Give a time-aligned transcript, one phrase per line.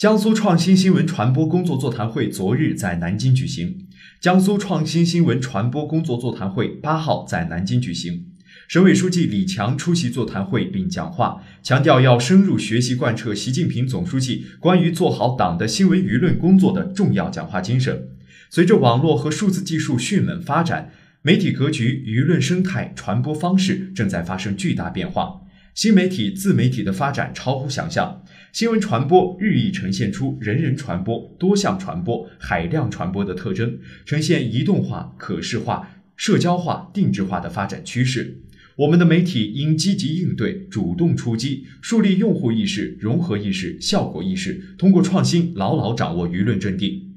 [0.00, 3.86] 江苏创新新闻传播工作座谈会昨日在南京举行。
[4.18, 8.24] 江苏创新新闻传播工作座谈会八号在南京举行。
[8.66, 18.08] 省委书记李强出席座谈会并讲话，强调要深入学习贯彻习近平总书记关于做好党的新闻舆论工作的重要讲话精神。
[18.48, 20.90] 随着网络和数字技术迅猛发展，
[21.20, 25.42] 媒体格局、舆论生态、传播方式正在发生巨大变化。
[25.72, 28.22] 新媒体、自媒体的发展超乎想象，
[28.52, 38.38] 新闻传播日益呈现出人人传播、多项传播、海量传播的特征，呈现移动化、可视化、社交化、定制化的发展趋势。
[38.74, 47.09] 我们的媒体应积极应对、主动出击，树立用户意识、融合意识、效果意识，通过创新牢牢掌握舆论阵地。